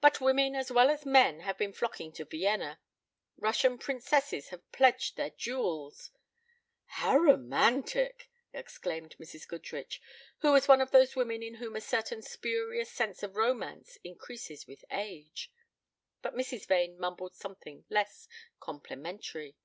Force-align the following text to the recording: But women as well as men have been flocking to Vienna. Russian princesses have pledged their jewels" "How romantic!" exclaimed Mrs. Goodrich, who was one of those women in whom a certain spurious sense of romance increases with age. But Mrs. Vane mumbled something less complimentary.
But 0.00 0.20
women 0.20 0.54
as 0.54 0.70
well 0.70 0.88
as 0.88 1.04
men 1.04 1.40
have 1.40 1.58
been 1.58 1.72
flocking 1.72 2.12
to 2.12 2.24
Vienna. 2.24 2.78
Russian 3.36 3.76
princesses 3.76 4.50
have 4.50 4.70
pledged 4.70 5.16
their 5.16 5.30
jewels" 5.30 6.12
"How 7.00 7.16
romantic!" 7.16 8.30
exclaimed 8.52 9.16
Mrs. 9.18 9.48
Goodrich, 9.48 10.00
who 10.38 10.52
was 10.52 10.68
one 10.68 10.80
of 10.80 10.92
those 10.92 11.16
women 11.16 11.42
in 11.42 11.54
whom 11.54 11.74
a 11.74 11.80
certain 11.80 12.22
spurious 12.22 12.92
sense 12.92 13.24
of 13.24 13.34
romance 13.34 13.98
increases 14.04 14.64
with 14.68 14.84
age. 14.92 15.50
But 16.22 16.36
Mrs. 16.36 16.66
Vane 16.68 16.96
mumbled 16.96 17.34
something 17.34 17.84
less 17.90 18.28
complimentary. 18.60 19.56